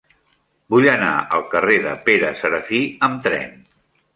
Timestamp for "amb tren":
3.11-3.55